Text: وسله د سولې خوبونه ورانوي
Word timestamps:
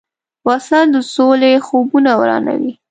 وسله 0.47 0.85
د 0.93 0.95
سولې 1.13 1.53
خوبونه 1.67 2.11
ورانوي 2.21 2.71